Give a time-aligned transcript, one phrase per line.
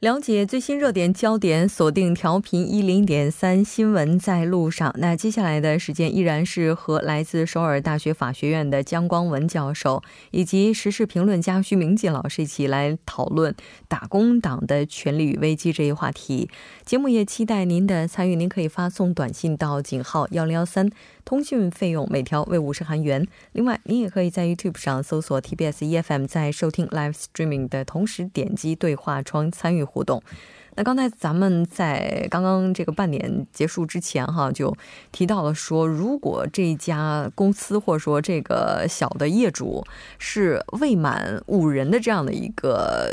[0.00, 4.94] 了解最新热点焦点，锁定调频一零点三新闻在路上。
[4.98, 13.52] 那接下来的时间依然是和来自首尔大学法学院的姜光文教授以及时事评论家徐明锦老师一起来讨论
[13.88, 16.48] 打工党的权利与危机这一话题。
[16.84, 20.88] 节目也期待您的参与，您可以发送短信到井号幺零幺三。
[21.24, 23.26] 通讯费用每条为五十韩元。
[23.52, 30.22] 另外，您也可以在 YouTube 上搜索 TBS EFM，在收听 Live Streaming 的同时点击对话窗参与活动。
[30.76, 34.72] 那刚才咱们在刚刚这个半点结束之前哈，就
[35.10, 39.84] 提到了说，如果这家公司或者说这个小的业主
[40.18, 43.12] 是未满五人的这样的一个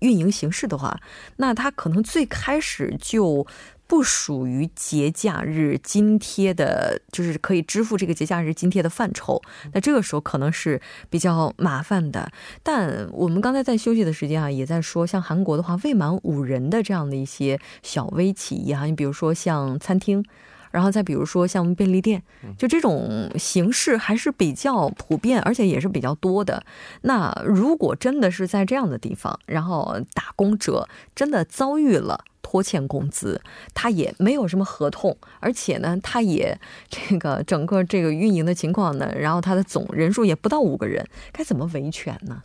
[0.00, 0.98] 运营形式的话，
[1.36, 3.46] 那他可能最开始就。
[3.90, 9.42] 不属于节假日津贴的，就是可以支付这个节假日津贴的范畴。
[9.72, 12.30] 那这个时候可能是比较麻烦的。
[12.62, 20.24] 但我们刚才在休息的时间啊，也在说，像韩国的话，未满五人的这样的一些小微企业啊，你比如说像餐厅，
[20.70, 22.22] 然后再比如说像便利店，
[22.56, 26.62] 就这种形式还是比较普遍，而且也是比较多的。
[27.02, 32.24] 那如果真的是在这样的地方，然后打工者真的遭遇了。
[32.50, 33.40] 拖欠工资，
[33.72, 42.42] 他也没有什么合同，而且呢，他也这个整个这个运营的情况呢，然后他的总人数也不到五个人，该怎么维权呢？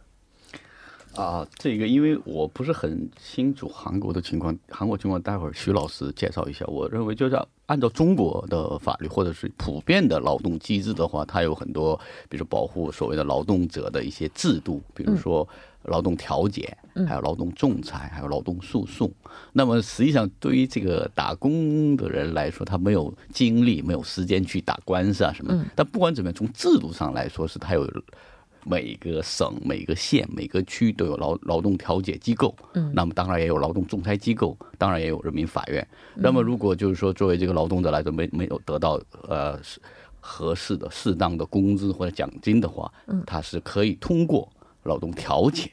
[1.15, 6.63] 啊，这个因为我不是很清楚韩国的情况，韩国情况待会儿徐老师介绍一下。
[6.67, 11.99] 我认为就是按照中国的法律或者是普遍的劳动机制的话，它有很多，
[12.29, 15.49] 比如保护所谓的劳动者的一些制度，比如说。
[15.87, 19.11] 劳动调解，还有劳动仲裁，还有劳动诉讼。
[19.53, 25.65] 那么实际上，对于这个打工的人来说，他没有精力、没有时间去打官司啊什么。
[25.75, 27.87] 但不管怎么样，从制度上来说，是他有
[28.63, 32.55] 每个省、每个县、每个区都有劳劳动调解机构。
[32.73, 35.87] 嗯，那么当然也有劳动仲裁机构，当然也有人民法院。
[36.15, 39.59] 那么如果就是说，作为这个劳动者来说，没没有得到呃
[40.19, 45.71] 合适的、适当的工资或者奖金的话，嗯，他是可以通过劳动调解。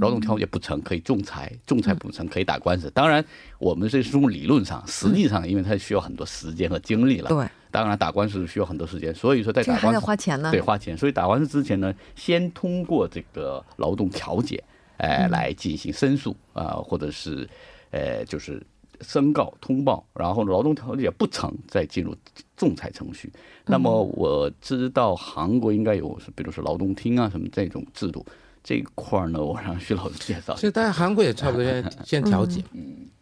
[0.00, 2.90] 劳动调解不成可以仲裁，仲裁不成可以打官司。
[2.90, 3.22] 当然，
[3.58, 7.28] 我们这是从理论上，实际上，因为它需要很多时间和精力了。
[7.28, 10.50] 对，当然打官司需要很多时间，所以说在打官司还得花钱呢。
[10.50, 10.96] 对，花钱。
[10.96, 14.62] 所以打官司之前呢，先通过这个劳动调解，
[14.96, 17.46] 哎，来进行申诉啊，或者是，
[17.90, 18.62] 呃，就是
[19.02, 22.16] 申告通报，然后劳动调解不成，再进入
[22.56, 23.30] 仲裁程序。
[23.66, 28.24] 那么我知道韩国应该有，比如说劳动厅啊什么这种制度。
[28.68, 30.54] 这一块呢，我让徐老师介绍。
[30.54, 32.62] 其实，大家韩国也差不多，先 先调解，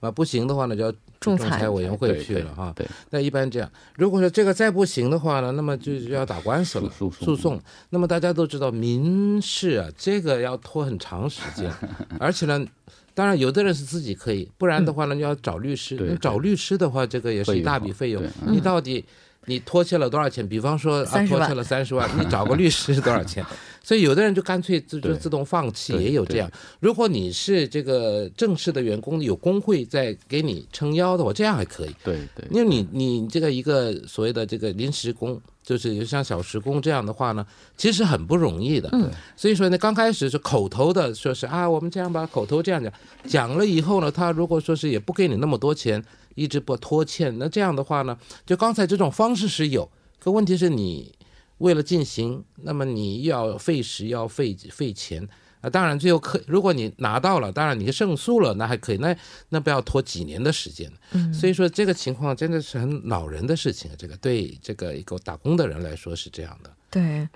[0.00, 2.72] 啊，不行的话呢，就要仲裁委员会去了哈。
[2.74, 3.70] 对，那一般这样。
[3.94, 7.60] 如果说这个再不行的话呢，那么就要打官司了，诉讼。
[7.90, 11.72] 那么大家都知道，民事啊，这个要拖很长时间，
[12.18, 12.66] 而且呢，
[13.14, 16.18] 当然有的人是自己可以，不然的话呢，要找律师。
[16.20, 18.20] 找律师的话，这个也是一大笔费用。
[18.48, 19.04] 你到底？
[19.46, 20.46] 你拖欠了多少钱？
[20.46, 23.44] 比方说啊，拖欠了三十万，你找个律师是多少钱？
[23.82, 26.50] 所以有的人就干脆自就自动放弃，也有这样。
[26.80, 31.94] 如果你是这个正式的员工，有工会在给你撑腰的话，这样还可以。
[32.02, 37.46] 对对，因为你你这个一个所谓的这个临时工，就是像小时工这样的话呢，
[37.76, 38.88] 其实很不容易的。
[38.92, 39.08] 嗯。
[39.36, 42.92] 所以说呢，刚开始是口头的说是啊，我们这样吧，口头这样讲，
[43.24, 46.02] 讲了以后呢，他如果说是也不给你那么多钱。
[46.36, 48.16] 一直不拖欠，那这样的话呢？
[48.46, 51.12] 就刚才这种方式是有，可问题是你
[51.58, 55.26] 为了进行，那么你要费时，要费费钱
[55.60, 55.68] 啊。
[55.68, 59.16] 当然最后可，如果你拿到了，当然你胜诉了，那还可以，那
[59.48, 60.88] 那不要拖几年的时间。
[61.10, 63.90] 嗯，所以说这个情况真的是很恼人的事情。
[63.98, 66.70] 这个对这个一个打工的人来说是这样的。
[66.90, 67.28] 对，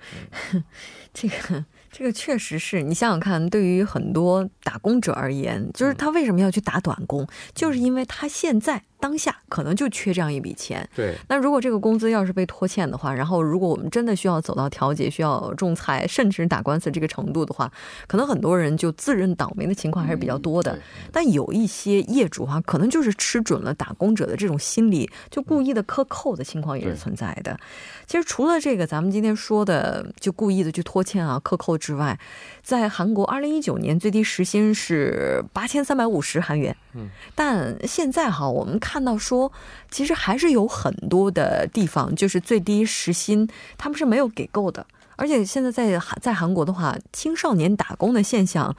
[1.13, 1.65] 这个。
[1.91, 8.81] 这个确实是你想想看，对于很多打工者而言，就是他为什么要去打短工，就是因为他现在。
[9.01, 10.87] 当下可能就缺这样一笔钱。
[10.95, 11.15] 对。
[11.27, 17.71] 那如果这个工资要是被拖欠的话，然后如果我们真的需要走到调解、需要仲裁，甚至打官司这个程度的话，
[18.05, 20.77] 可能很多人就自认倒霉的情况还是比较多的。
[21.11, 27.59] 但有一些业主哈，可能就是吃准了打工者的这种心理，就故意的克扣的情况也是存在的。
[28.05, 32.19] 其实除了这个，咱们今天说的就故意的去拖欠啊、克扣之外，
[32.61, 36.77] 在韩国，二零一九年最低时薪是八千三百五十韩元。
[36.93, 37.09] 嗯。
[37.33, 38.91] 但现在哈，我们看。
[38.91, 39.49] 看到说，
[39.89, 43.47] 其实还是有很多的地方，就是最低时薪
[43.77, 44.85] 他们是没有给够的。
[45.15, 48.75] 而且现在在韩在韩国的话，青少年打工的现象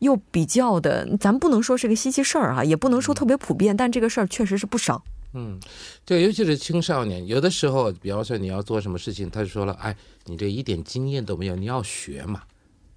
[0.00, 5.04] 又比较的，咱不能说是个稀奇事儿啊，也不能说特别普遍，但这个事儿确实是不少。
[5.34, 5.58] 嗯，
[6.04, 9.96] 这尤其是青少年，有的时候，比方说你要做什么事情，他就说了，哎，
[10.26, 12.42] 你这一点经验都没有，你要学嘛，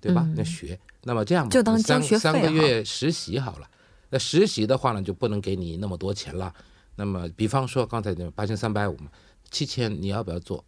[0.01, 0.27] 对吧？
[0.35, 0.77] 那学。
[1.03, 3.69] 那么这样就当三三个月实习好了。
[4.09, 6.53] 那实习的话呢，就不能给你那么多钱了。
[6.95, 9.09] 那么，比方说刚才那八千三百五嘛，
[9.51, 10.63] 七千你要不要做？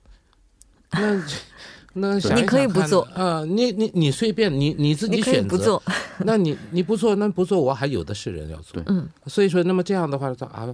[0.91, 1.21] 那
[1.93, 5.81] 那想你可以不做啊，你你你随便你你自己选择。
[6.25, 8.81] 那你你不做，那不做我还有的是人要做。
[8.87, 10.67] 嗯，所以说，那么这样的话，说啊，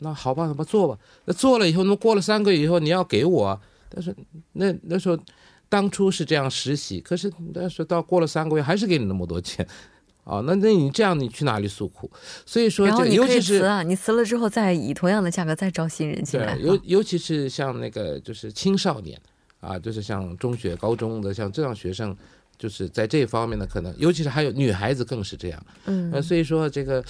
[0.00, 0.98] 那好吧，那么做吧。
[1.24, 3.58] 那做了以后，那么过了三个月以后，你要给我。
[3.88, 4.14] 但是
[4.52, 5.18] 那那时候
[5.68, 9.66] 当初是这样实习，可是那时候到过了三个月还是给你那么多钱。
[10.24, 12.10] 啊，那那你这样你去哪里诉苦？
[12.44, 16.56] 所以说，这尤其是啊，你辞了之后再以同样的价格再招新人进来。
[16.58, 19.18] 尤尤其是像那个就是青少年
[19.66, 22.16] 啊，就是像中学、高中的像这样学生，
[22.56, 25.66] 就是在这方面呢，可能尤其是还有女孩子更是这样。
[25.86, 27.04] 嗯，所以说这个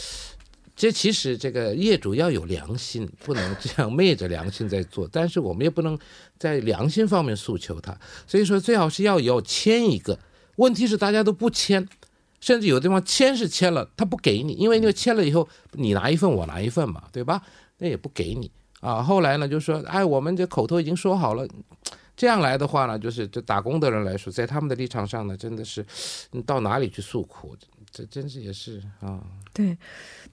[0.75, 5.09] 这其实这个业主要有良心，不能这样昧着良心在做。
[5.13, 5.99] 但是我们也不能
[6.39, 7.97] 在良心方面诉求他。
[8.27, 10.19] 所以说最好是要有签一个，
[10.57, 11.87] 问题是大家都不签。
[12.39, 17.43] 甚至有的地方签是签了，他不给你，因为那个签了以后，你拿一份，我拿一份嘛，对吧？
[17.79, 18.49] 那也不给你
[18.81, 19.03] 啊。
[19.03, 21.49] 后来呢，就说，哎，我们这口头已经说好了，
[22.17, 25.85] 这样来的话呢，就是这打工的人来说，在他们的立场上呢，真的是，
[26.31, 27.55] 你到哪里去诉苦？
[27.91, 29.23] 这真是也是啊。
[29.53, 29.77] 对。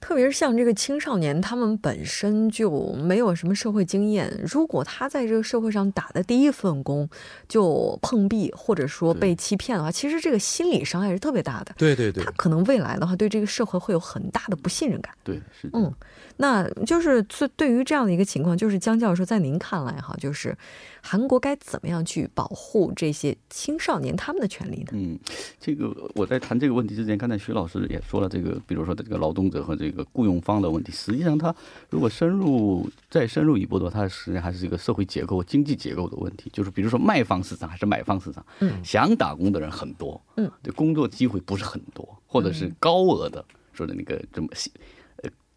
[0.00, 4.30] 特别是像这个青少年，他们本身就没有什么社会经验。
[4.44, 7.08] 如果他在这个社会上打的第一份工
[7.48, 11.74] 就碰壁，或者说被欺骗的话，其实这个心理伤害是特别大的。
[11.78, 15.14] 对对对，他可能未来的话，对这个社会会有很大的不信任感。
[15.22, 15.90] 对，是嗯，
[16.36, 20.56] 那就是对对于这样的一个情况，就是江教授在您看来哈，就是
[21.02, 24.92] 韩国该怎么样去保护这些青少年他们的权利呢？
[24.92, 25.18] 嗯，
[25.60, 30.04] 这个我在谈这个问题之前，刚才徐老师也说了，这个比如说这个劳动者和这个。
[30.12, 31.52] 雇佣方的问题，实际上，他
[31.90, 36.48] 如果深入再深入一步的话，它实际上还是一个社会结构、经济结构的问题。
[36.52, 44.56] 就是比如说，卖方市场还是买方市场，嗯，想打工的人很多，嗯，对，工作机会不是很多，或者是高额的说的那个这么，呃，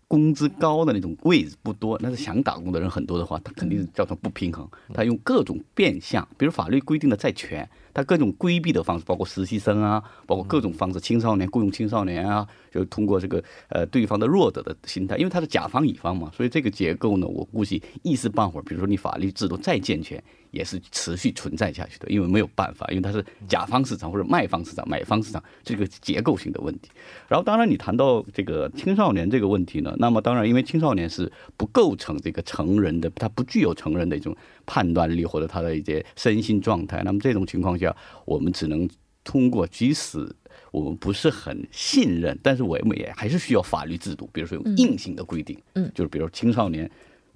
[0.08, 4.68] 工资高的那种位置不多，但是想打工的人很多的话，他肯定是造成不平衡。
[4.94, 12.48] 他用各种变相，比如法律规定的再全，他各种规避的方式，包括实习生啊，包括各种方式，青少年雇佣青少年啊。
[12.70, 20.22] 就通过这个呃对方的弱者的心态，因为他是甲方乙方嘛，所以这个结构呢，我估计一时半会儿，比如说你法律制度再健全，
[20.52, 26.92] 也是持续存在下去的，因为没有办法，因为它是甲方市场或者卖方市场、买方市场这个结构性的问题。
[27.28, 34.36] 然后，当然你谈到这个青少年这个问题呢，那么当然因为青少年是不构成这个成人的，他不具有成人的一种
[34.68, 37.87] 判断力或者他的一些身心状态，那么这种情况下，
[38.26, 38.90] 我们只能
[39.24, 40.36] 通过即使。
[40.72, 46.90] 我们不是很信任，但是我们也还是需要法律制度，比如说有硬性的规定，嗯，就是比如青少年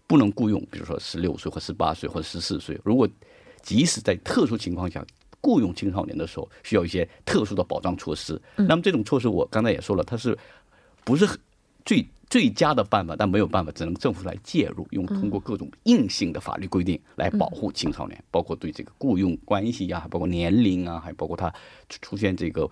[0.06, 3.08] 不能雇佣，比如说十六岁或十八岁或者十四岁，如果
[3.62, 5.04] 即使在特殊情况下
[5.40, 8.40] 雇佣青少年的时候，需要一些特殊的保障措施。
[8.56, 10.38] 那么这种措施我刚才也说了，它是
[11.04, 11.28] 不是
[11.86, 13.16] 最最佳的办法？
[13.16, 21.54] 但没有办法，只能政府来介入，用通过各种硬性的法律规定来保护青少年，包括对这个雇佣关系呀，还包括年龄啊，还包括他
[21.88, 22.68] 出现这个。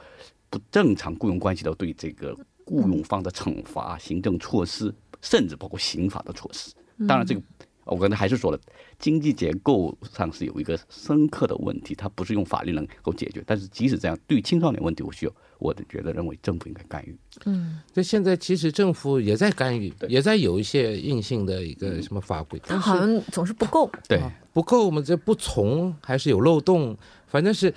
[0.52, 2.36] 不正常雇佣关系的对这个
[2.66, 6.74] 雇佣方的惩罚、行政措施，甚至包括刑法的措施。
[7.08, 7.42] 当然，这个
[7.90, 8.60] 我刚才还是说了，
[8.98, 13.44] 经济结构上是有一个深刻的问题，它不是用法律能够解决。
[13.46, 17.18] 但是即使这样，对青少年问题，我需要，我的觉得认为政府应该干预。
[17.46, 23.90] 嗯，这现在其实政府也在干预，也在有一些硬性的一个什么法规，但好像总是不够。
[24.08, 24.22] 对，
[24.54, 27.74] 不够，我们这不从还是有漏洞，反正是。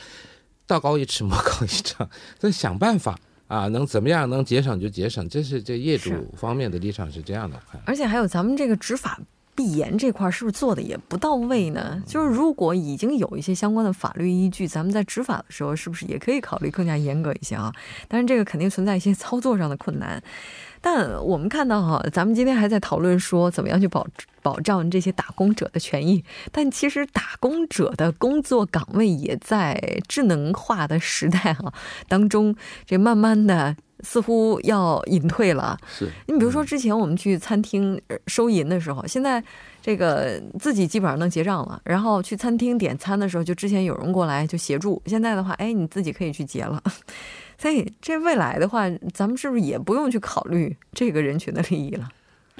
[0.64, 7.60] 道高一尺， 魔高一丈，在想办法啊，能怎么样能节省就节省，这是这业主方面的立场是这样的。
[7.84, 9.20] 而且还有咱们这个执法
[9.54, 12.02] 闭严这块，是不是做的也不到位呢？
[12.06, 17.72] 就是如果已经有一些相关的法律依据，咱们在执法的时候，是不是也可以考虑更加严格一些啊？
[18.08, 20.22] 但是这个肯定存在一些 操作上的困难。
[20.84, 24.04] 但我们看到哈，咱们今天还在讨论说怎么样去保
[24.42, 26.24] 保障这些打工者的权益。
[26.50, 31.72] 但其实打工者的工作岗位也在智能化的时代哈
[32.08, 35.78] 当中，这慢慢的似乎要隐退了。
[35.86, 39.42] 是你比如说之前我们去餐厅收银的时候，现在
[39.80, 41.80] 这个自己基本上能结账了。
[41.84, 46.82] 然后去餐厅点餐的时候，就之前有人过来就协助，现在的话，哎，你自己可以去结了。
[47.58, 52.08] 所以，这未来的话，咱们是不是也不用去考虑这个人群的利益了？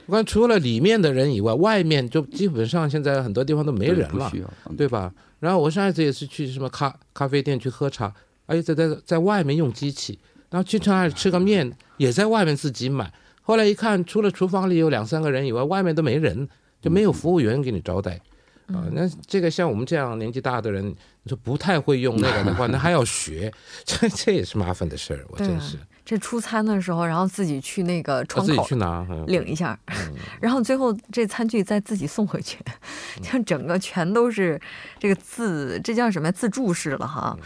[0.06, 4.30] 我看除了里面的人以外，外面就基本上现在很多地方都没人了，
[4.76, 5.12] 对吧？
[5.40, 8.12] 然后我上一次也是去什么咖咖啡店去喝茶，
[8.46, 10.18] 而且在在在外面用机器，
[10.52, 13.12] 然后去超市吃个面也在外面自己买。
[13.40, 16.48] 后来一看，除了厨房里有两三个人以外，外面都没人，
[16.80, 18.20] 就没有服务员给你招待。
[18.68, 23.52] 啊，那这个像我们这样年纪大的人，你说不太会用那个的话，那还要学，
[23.84, 25.76] 这这也是麻烦的事儿，我真是。
[26.04, 29.78] 这出餐的时候，然后自己去那个窗口去拿领一下，
[30.40, 32.58] 然后最后这餐具再自己送回去，
[33.22, 34.60] 就整个全都是
[34.98, 37.38] 这个自，这叫什么自助式了哈。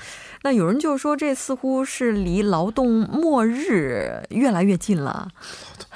[0.42, 5.28] 那有人就说，这似乎是离劳动末日越来越近了，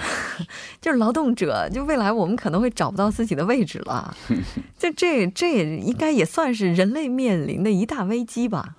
[0.81, 4.17] 就是劳动者，就未来我们可能会找不到自己的位置了。
[4.79, 8.77] 就这，这也应该也算是人类面临的一大危机吧。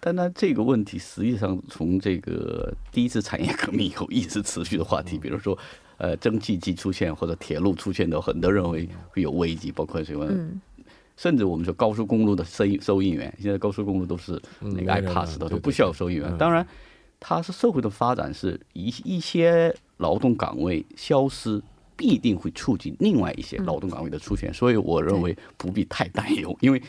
[0.00, 5.58] 但那这个问题实际上从这个第一次产业革命以后一直持续的话题，比如说，
[5.96, 10.26] 呃，蒸汽机出现或者铁路出现的，很多认为会有危机，包括什么，
[11.16, 16.36] 甚至我们说高速公路的收收银员，现在高速公路都是那个 iPass 的，都不需要收银员。
[16.36, 16.66] 当然，
[17.20, 21.62] 它是社会的发展，是一一些劳动岗位消失，
[21.96, 24.52] 必定会促进另外一些劳动岗位的出现。
[24.52, 26.82] 所以我认为不必太担忧， 因为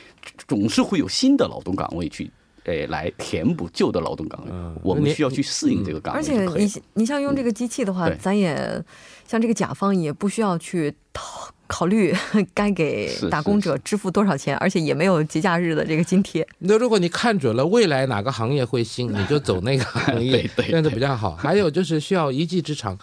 [0.48, 2.32] 总是会有新的劳动岗位去。
[2.65, 4.51] 诶，来填补旧的劳动岗位，
[4.82, 6.20] 我们需要去适应这个岗位。
[6.20, 8.84] 而且你你像用这个机器的话，咱也
[9.27, 12.13] 像这个甲方也不需要去考考虑
[12.53, 16.48] 该给打工者支付多少钱，而且也没有节假日的这个津贴。
[16.60, 21.36] 那如果你看准了未来哪个行业会兴， 你就走那个行业，这样子比较好。
[21.36, 22.98] 还有就是需要一技之长，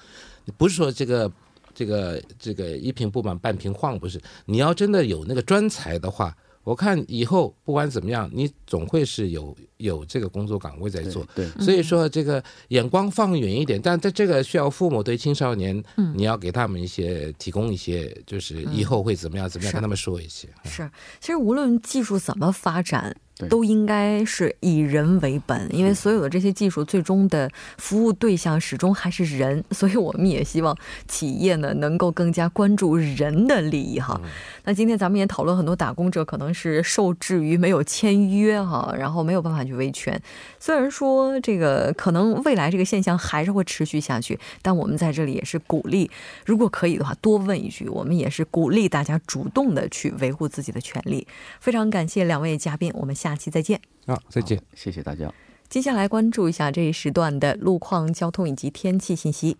[0.56, 1.30] 不是说这个
[1.74, 4.20] 这个这个一瓶不满半瓶晃，不是。
[4.46, 6.34] 你要真的有那个专才的话。
[6.64, 11.26] 我看以后不管怎么样，你总会是有有这个工作岗位在做。
[11.34, 15.82] 对，所以说这个眼光放远一点，但在这个需要父母对青少年，
[16.14, 20.48] 你要给他们一些提供一些，就是以后会怎么样怎么样，跟他们说一些。
[20.64, 20.88] 是，
[21.20, 23.16] 其实无论技术怎么发展。
[23.48, 30.76] 都应该是以人为本，因为所有的这些技术最终的服务对象始终还是人， 所以我们也希望
[31.08, 34.20] 企业呢能够更加关注人的利益哈。
[34.64, 40.20] 那今天咱们也讨论很多打工者可能是受制于没有签约哈，然后没有办法去维权。
[40.60, 46.08] 虽然说这个可能未来这个现象还是会持续下去，但我们在这里也是鼓励，
[46.46, 51.26] 如果可以的话多问一句，我们也是鼓励大家主动的去维护自己的权利。
[51.58, 53.31] 非常感谢两位嘉宾，我们下。
[53.32, 53.80] 下期再见。
[54.06, 55.32] 好，再见，谢谢大家。
[55.70, 59.56] 接下来关注一下这一时段的路况、交通以及天气信息。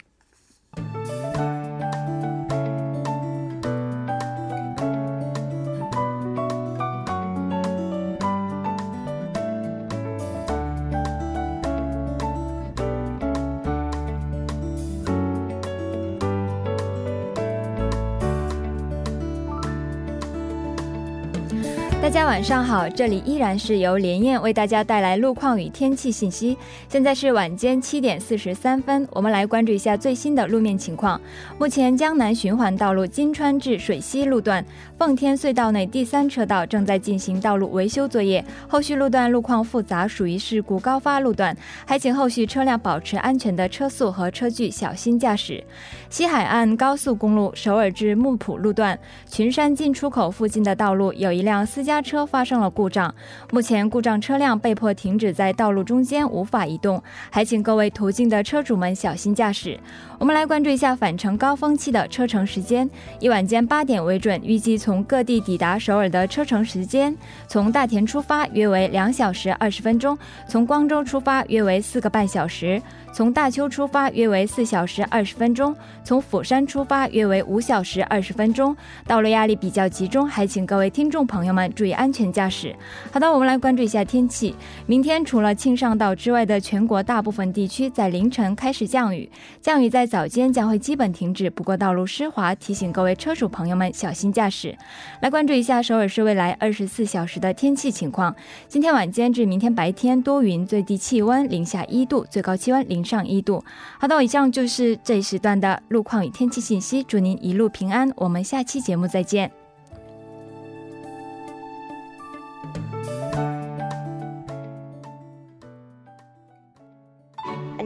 [22.12, 26.54] 家晚上好，这里依然是由连燕为大家带来路况与天气信息。
[26.86, 31.18] 现在是晚间七点四十三分，我们来关注一下最新的路面情况。
[31.58, 34.62] 目前江南循环道路金川至水西路段
[34.98, 45.64] 奉天隧道内第三车道正在进行道路维修作业，后续路段路况复杂，属于事故高发路段，还请后续车辆保持安全的车速和车距，小心驾驶。
[46.10, 48.98] 西海岸高速公路首尔至木浦路段
[49.30, 52.01] 群山进出口附近的道路有一辆私家。
[52.02, 53.14] 车发生了故障，
[53.50, 59.78] 目前故障车辆被迫停止在道路中间，无法移动，还请各位途径的车主们小心驾驶。
[60.22, 62.88] 我们来关注一下返程高峰期的车程时间，
[63.18, 67.12] 以晚间八点为准，预计从各地抵达首尔的车程时间，
[67.48, 72.80] 从大田出发约为两小时二十分钟，从光州出发约为四个半小时。
[73.14, 78.74] 从大邱出发约为四小时二十分钟，从釜山出发约为五小时二十分钟。
[79.06, 82.74] 道路压力比较集中，还请各位听众朋友们注意安全驾驶。
[83.10, 84.54] 好的，我们来关注一下天气。
[84.86, 89.28] 明天除了庆尚道之外的全国大部分地区在凌晨开始降雨，
[89.60, 94.76] 降雨在早间将会基本停止，不过道路湿滑，提醒各位车主朋友们小心驾驶。
[95.20, 98.34] 来关注一下首尔市未来二十四小时的天气情况。
[98.66, 103.02] 今天晚间至明天白天多云，最低气温零下一度，最高气温零。
[103.04, 103.62] 上一度，
[103.98, 107.02] 好的，以上就是这一时段的路况与天气信息。
[107.02, 109.61] 祝您一路平安，我们下期节目再见。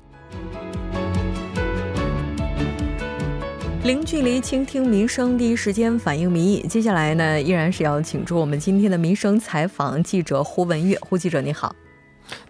[3.83, 6.67] 零距离倾听民生，第一时间反映民意。
[6.69, 10.99] 接下来呢，依然是要请出我们今天的民生采访记者胡文月。
[11.03, 11.77] 胡记者，你好。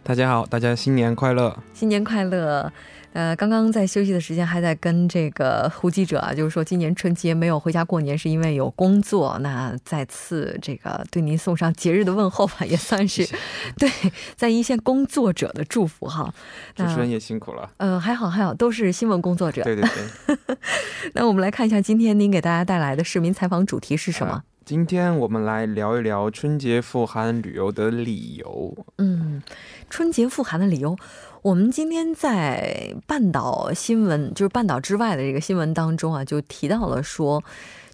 [0.09, 1.55] 大家好，大家新年快乐！
[1.71, 2.73] 新年快乐！
[3.13, 9.37] 呃，刚刚在休息的时间还在跟这个胡记者啊，就是说今年春节没有回家过年，是因为有工作。
[9.41, 13.23] 那再次这个对您送上节日的问候吧，也算是
[13.77, 13.87] 对
[14.35, 16.33] 在一线工作者的祝福哈。
[16.73, 17.69] 主持人也辛苦了。
[17.77, 19.61] 嗯，还好还好，都是新闻工作者。
[19.61, 20.57] 对对对。
[21.13, 24.41] 那我们来看一下今天您给大家带来的市民采访主题是什么？
[24.69, 28.77] 今天我们来聊一聊春节赴韩旅游的理由。
[28.99, 29.41] 嗯，
[29.89, 30.95] 春节赴韩的理由。
[31.41, 37.43] 我们今天在半岛新闻，就是半岛之外的这个新闻当中啊，就提到了说，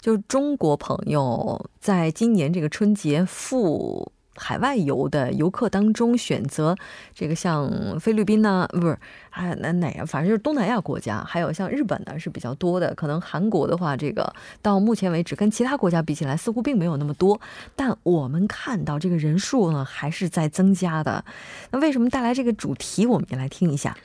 [0.01, 4.11] 就中国朋友在今年这个春节赴。
[4.35, 6.75] 海外游的游客当中，选择
[7.13, 8.97] 这个像菲律宾呢，不是
[9.29, 10.05] 啊，哪哪呀？
[10.05, 12.93] 反正就是东南亚国家，还有像日本呢是比较多的。
[12.95, 17.39] 可能韩国的话，这个到目前为止跟其他国家比起来，似乎并没有那么多。
[17.75, 21.23] 但我们看到这个人数呢，还是在增加的。
[21.71, 23.05] 那为什么带来这个主题？
[23.05, 23.95] 我们也来听一下。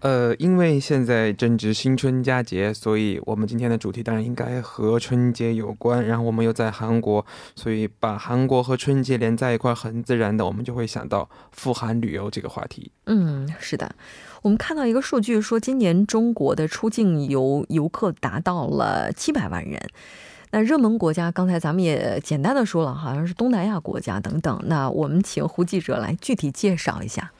[0.00, 6.06] 呃，因为现在正值新春佳节，所以我们今天的主题当然应该和春节有关。
[6.06, 7.24] 然后我们又在韩国，
[7.54, 12.92] 所以把韩国和春节连在一块，很自然的，我们就会想到赴韩旅游这个话题。
[13.06, 13.94] 嗯，是的，
[14.42, 19.80] 我们看到一个数据说，今年中国的出境游游客达到了七百万人。
[20.50, 24.58] 那热门国家，刚才咱们也简单的说了，好像是东南亚国家等等。
[24.64, 27.30] 那我们请胡记者来具体介绍一下。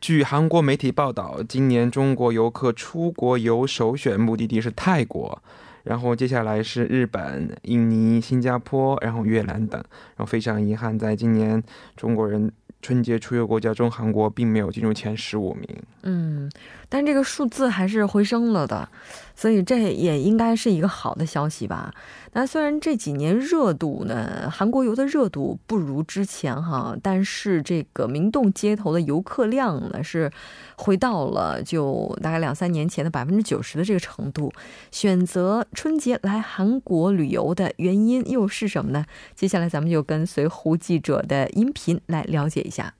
[0.00, 5.42] 据韩国媒体报道，今年中国游客出国游首选目的地是泰国，
[5.82, 9.82] 然后接下来是日本、印尼、新加坡，然后越南等。
[10.16, 11.62] 然后非常遗憾，在今年
[11.96, 12.50] 中国人
[12.80, 15.68] 春节出游国家中，韩国并没有进入前十五名。
[16.04, 16.48] 嗯，
[16.88, 18.88] 但这个数字还是回升了的，
[19.34, 21.92] 所以这也应该是一个好的消息吧。
[22.38, 30.30] 那虽然这几年热度呢，韩国游的热度不如之前哈，但是这个明洞街头的游客量呢是
[30.76, 34.52] 回到了就大概两三年前的百分之九十的这个程度。
[34.92, 39.04] 选择春节来韩国旅游的原因又是什么呢？
[39.34, 42.94] 接下来咱们就跟随胡记者的音频来了解一下。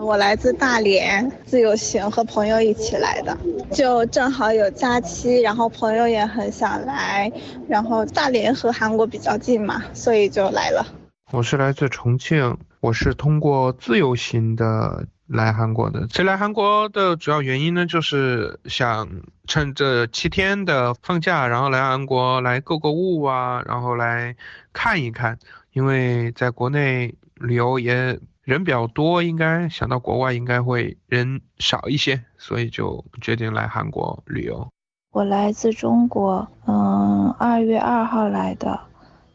[0.00, 3.36] 我来自大连，自由行和朋友一起来的，
[3.72, 7.30] 就正好有假期，然后朋友也很想来，
[7.68, 10.84] 然后大连和韩国比较近嘛，所以就来了。
[11.30, 16.06] 我是来自重庆，我是通过自由行的来韩国的。
[16.10, 19.08] 这来韩国的主要原因呢，就是想
[19.46, 24.36] 趁这七天的放假，然后来韩国来购购物啊，然后来
[24.72, 25.38] 看一看，
[25.72, 28.18] 因为在国内旅游也。
[28.46, 34.68] 人比较多，应该想到国外应该会人少一些，所以就决定来韩国旅游。
[35.10, 38.78] 我来自中国，嗯，二月二号来的，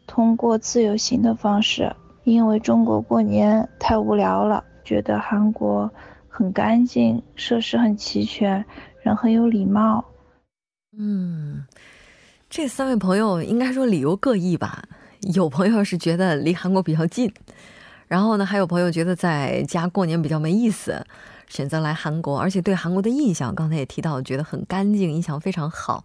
[0.06, 1.94] 通过自由行的方式，
[2.24, 5.92] 因为中国过年太无聊了，觉得韩国
[6.26, 8.64] 很干净，设施很齐全，
[9.02, 10.02] 人很有礼貌。
[10.96, 11.66] 嗯，
[12.48, 14.82] 这三位朋友应该说理由各异吧？
[15.34, 17.30] 有朋友是觉得离韩国比较近。
[18.12, 21.02] 然后呢，还有朋友觉得在家过年比较没意思，
[21.48, 26.04] 选择来韩国，而且对韩国的印象，刚才也提到，觉得很干净，印象非常好。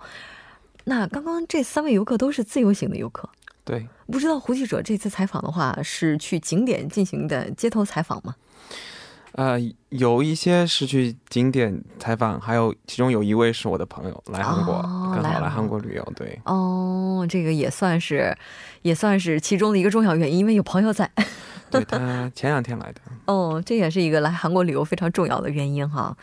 [0.85, 3.27] 那刚刚这三位游客都是自由行的游客，
[3.65, 8.33] 对，不知道胡记者这次采访的话是去景点进行的街头采访吗？
[9.37, 9.55] 呃，
[9.89, 14.81] 有一些是去景点采访，还有其中有一位是我的朋友来韩国，
[15.13, 16.39] 刚好来韩国旅游，对。
[16.45, 18.35] 哦，这个也算是，
[18.81, 21.09] 也算是其中的一个重要原因，因为有朋友在。
[21.69, 26.17] 对他前两天来的 哦，这也是一个来韩国旅游非常重要的原因哈。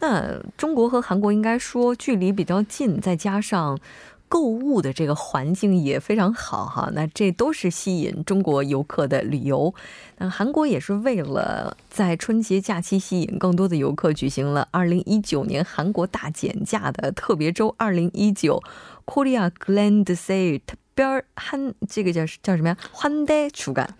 [0.00, 3.78] 那中国和韩国应该说距离比较近，再加上
[4.28, 6.90] 购物的这个环境也非常好哈。
[6.92, 9.74] 那这都是吸引中国游客的旅游。
[10.18, 18.62] 那韩国也是为了在春节假期吸引更多的游客，举行了2019年韩国大减价的特别周2019
[19.06, 22.76] Korea Grand Sale 特别韩这个叫叫什么呀？
[22.92, 23.94] 欢代主干。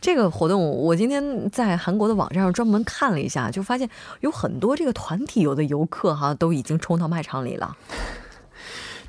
[0.00, 3.90] 这个活动，我今天在韩国的网站上专门看了一下，就发现
[4.20, 7.76] 有很多这个团体游的游客哈，都已经冲到卖场里了。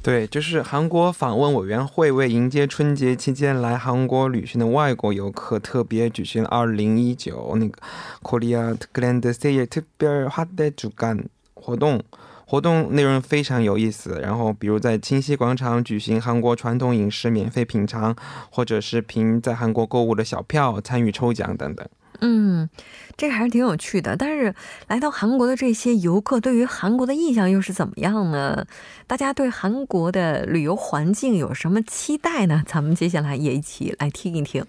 [0.10, 7.80] 对，就是韩国访问委员会为迎接春节期间来韩国旅行的外国游客，特别举行了2019那个
[8.24, 12.02] Korea Grand Sale 特别花的主干活动。
[12.48, 18.16] 活动内容非常有意思，然后比如在清溪广场举行韩国传统饮食免费品尝，
[18.50, 21.88] 或者是凭在韩国购物的小票参与抽奖等等。
[22.22, 22.70] 嗯，
[23.16, 24.16] 这个还是挺有趣的。
[24.18, 24.54] 但是
[24.88, 28.66] 来到韩国的这些游客对于韩国的印象又是怎么样呢？
[29.08, 32.64] 大家对韩国的旅游环境有什么期待呢？
[32.66, 34.66] 咱们接下来也一起来听一听。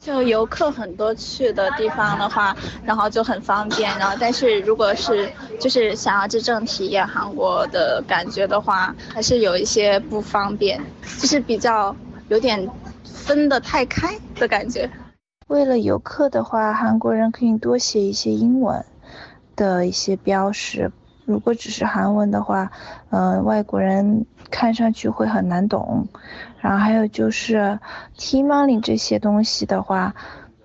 [0.00, 3.90] 就游客很多去的地方的话，然后就很方便。
[3.98, 5.30] 然后，但是如果是
[5.60, 10.80] 就是想要真正体验韩国的感觉的话，还是有一些不方便，
[11.18, 11.94] 就是比较
[12.28, 12.66] 有点
[13.04, 14.90] 分得太开的感觉。
[15.50, 18.84] 为了游客的话，韩国人可以多写一些英文
[19.56, 20.92] 的一些标识。
[21.24, 22.70] 如果只是韩文的话，
[23.10, 26.06] 嗯，外国人看上去会很难懂。
[26.60, 27.80] 然后还有就是
[28.16, 30.14] T money 这些东西的话，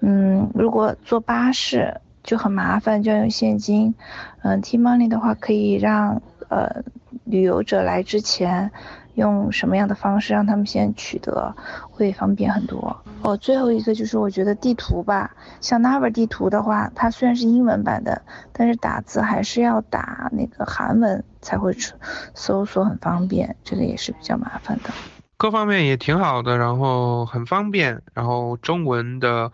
[0.01, 3.95] 嗯，如果坐巴士就很麻烦，就要用现金。
[4.43, 6.83] 嗯，T money 的话可以让呃
[7.23, 8.69] 旅游者来之前。
[9.15, 11.55] 用什么样的方式让他们先取得，
[11.89, 13.35] 会方便很多哦。
[13.37, 18.21] 最后一个就是我觉得地图吧，像 Naver 地图的话，它虽然是英文版的，
[18.53, 21.95] 但是打字还是要打那个韩文才会出
[22.33, 24.91] 搜索很方便，这个也是比较麻烦的。
[25.37, 29.51] 各方面也挺好的，然后很方便，然后中文的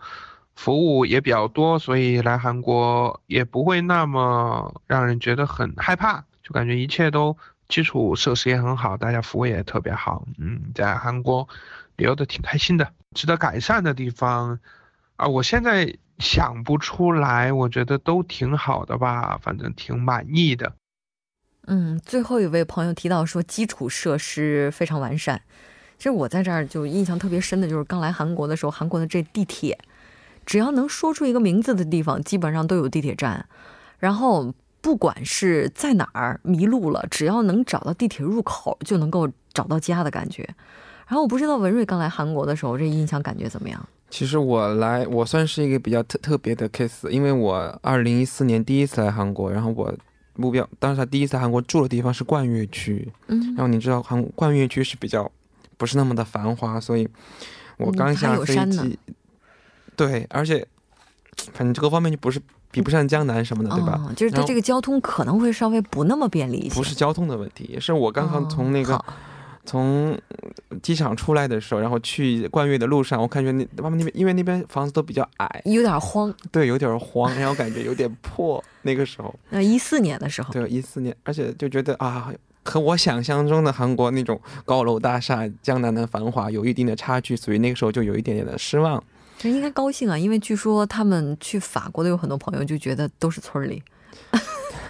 [0.54, 7.36] 服务也比较多，所以来韩国也不会那么让人觉得很害怕，就感觉一切都。
[7.72, 11.48] 基础设施也很好，大家服务也特别好，嗯，在韩国
[11.96, 12.92] 旅游的挺开心的。
[13.14, 14.58] 值得改善的地方
[15.16, 20.74] 啊，我现在想不出来，我觉得都挺好的吧，反正挺满意的。
[21.66, 25.40] 嗯，最后一位朋友提到说基础设施非常完善，
[25.96, 29.78] 其实我在这儿就印象特别深的就是刚来韩国的时候，韩国的这地铁，
[30.44, 33.46] 只要能说出一个名字的地方，基本上都有地铁站，
[33.98, 34.52] 然后。
[34.82, 40.42] 不管是在哪儿迷路了，只要能找到地铁入口，就能够找到家的感觉。
[41.06, 43.88] 然后我不知道文瑞刚来韩国的时候，这印象感觉怎么样？
[44.10, 49.94] 其实我来，我算是一个比较特特别的 case，因为我二零一四年第一次来韩国，然后我
[50.34, 55.30] 目标当时第一次韩国住的地方是冠岳区，嗯，然后你知道韩冠岳区是比较
[55.76, 57.08] 不是那么的繁华，所以
[57.78, 58.98] 我刚下飞机，
[59.94, 60.66] 对，而且
[61.52, 62.40] 反正这个方面就不是。
[62.72, 64.12] 比不上江南什么的，对吧？
[64.16, 66.74] 就是它这个交通可能会稍微不那么便利一些。
[66.74, 68.98] 不是交通的问题，也是我刚刚从那个
[69.64, 70.18] 从
[70.82, 76.34] 机场出来的时候，然后去冠岳的路上，我感觉那外面那边因为那边房子都比较矮，有点荒。
[76.50, 78.62] 对，有点荒，然后感觉有点破。
[78.82, 82.32] 那个时候，那 一四年的时候，对，一四年，而且就觉得啊，
[82.64, 89.02] 和我想象中的韩国那种高楼大厦、江南的繁华有一定的差距，所以那个时候就有一点点的失望。
[89.42, 93.82] 其实应该高兴啊，因为据说他们去法国的有很多朋友就觉得都是村里。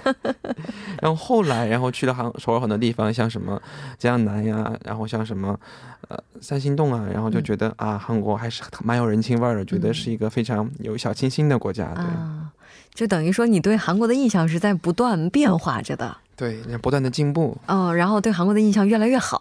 [1.00, 3.58] 然后后来，然后去了韩首尔很多地方，像什么
[3.96, 5.58] 江南呀，然后像什么
[6.08, 11.94] 呃三星洞啊，然后就觉得啊，韩国还是蛮有人情味的，觉得是一个非常有小清新的国家。
[11.94, 12.04] 对，
[12.92, 16.18] 就等于说你对韩国的印象是在不断变化着的。
[16.42, 19.40] 对，不断的进步哦，然后对韩国的印象越来越好，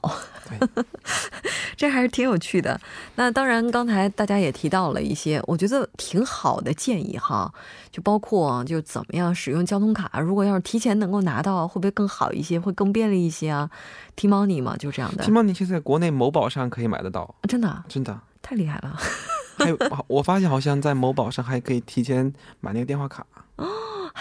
[1.76, 2.80] 这还是挺有趣的。
[3.16, 7.52] 那当然，刚才大家也提到了一些我觉得挺好的建议哈，
[7.92, 13.68] 就包括就怎么样使用交通卡，如果要是提前能够拿到，会不会更好一些，会更便利一些啊
[14.16, 15.24] ？T money 嘛，就这样的。
[15.24, 18.96] T money 现在国内某宝上可以买得到，真的，真的太厉害了。
[19.58, 23.68] 还有，我发现好像在某宝上还可以提前买那个电话卡哦。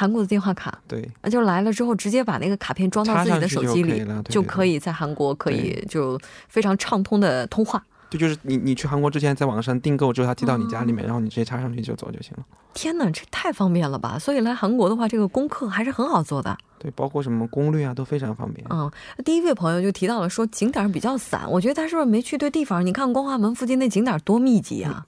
[0.00, 7.84] 韩国的电话卡，对，那就来了之后直接把那个卡片装到自己的手机里，就可以在韩国可以就非常畅通的通话。
[8.08, 12.44] 对，就是你你去韩国之前在网上订购之后，他寄到你家里面，然后你直接插上去就走就行了。
[12.72, 14.18] 天哪，这太方便了吧！
[14.18, 16.56] 所以来韩国的话，这个功课还是很好做的。
[16.78, 18.66] 对，包括什么攻略啊都非常方便。
[18.70, 18.90] 嗯，
[19.22, 22.84] 第一位朋友就提到了说景点比较散，我觉得他是不是没去对地方？
[22.84, 25.04] 你看光华门附近那景点多密集啊！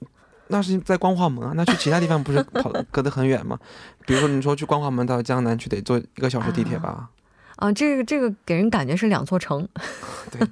[0.53, 3.59] 那是在光化门啊，那去其他地方不是 跑隔得很远吗？
[4.05, 7.09] 比如说你说去光化门到江南去得坐一个小时地铁吧？
[7.55, 9.67] 啊，这个这个给人感觉是两座城，
[10.29, 10.47] 对，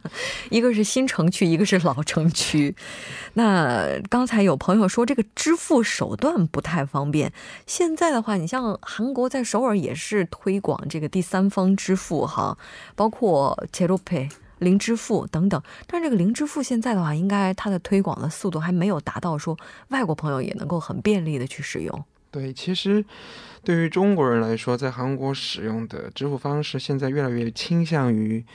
[0.49, 2.75] 一个是新城区，一个是老城区。
[3.33, 7.31] 那刚才有朋友说这个支付手段不太方便，
[7.67, 12.57] 现在的话，你像韩国在首尔也是推广这个第三方支付哈，
[12.95, 14.31] 包括 Cheropay。
[14.61, 19.57] 零支付等等，但是这个零支付现在的话，应该它的推广的速度还没有达到说
[19.89, 22.05] 外国朋友也能够很便利的去使用。
[22.29, 23.03] 对，其实
[23.63, 28.45] 对于中国人来说，在韩国使用的支付方式现在越来越倾向于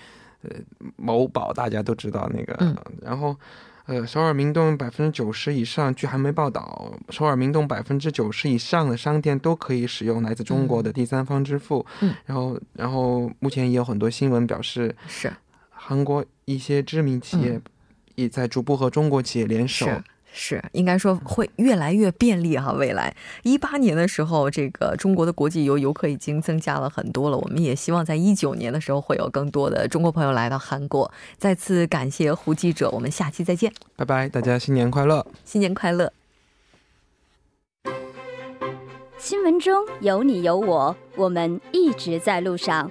[0.42, 0.51] 呃
[0.97, 3.37] 某宝，大家都知道那个，然后
[3.87, 11.85] 呃首尔明洞百分之九十以上，据韩媒报道，首尔明洞百分之九十以上的商店都可以使用来自中国的第三方支付。
[12.01, 15.33] 嗯，然后然后目前也有很多新闻表示是。
[15.88, 17.61] 韩国一些知名企业
[18.16, 19.87] 也在逐步和中国企业联手，
[20.33, 22.72] 是应该说会越来越便利哈。
[22.72, 27.38] 未来一八年的时候，这个中国的国际游游客已经增加了很多了。
[27.38, 31.09] 我们也希望在一九年的时候会有更多的中国朋友来到韩国。
[31.38, 36.12] 再次感谢胡记者，我们下期再见，拜拜，大家新年快乐，新年快乐。
[39.16, 42.90] 新闻中有你有我，我们一直在路上。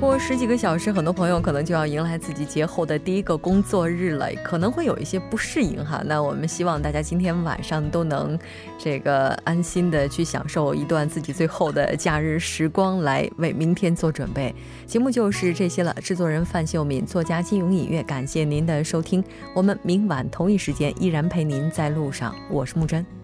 [0.00, 6.02] 过十几个小时，很多朋友可能就要迎来自己节后的第一个工作日了，可能会有一些不适应哈。
[6.06, 8.36] 那我们希望大家今天晚上都能
[8.78, 14.54] 这个安心的去享受一段自己最后的假日时光，来为明天做准备。
[14.86, 15.94] 节目就是这些了。
[16.00, 19.22] 制作人范秀敏，作家金永隐月，感谢您的收听。
[19.54, 22.34] 我们明晚同一时间依然陪您在路上。
[22.50, 23.19] 我是木真。